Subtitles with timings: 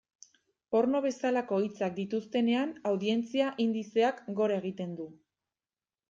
[0.75, 5.07] Porno bezalako hitzak dituztenean, audientzia indizeak gora egiten du.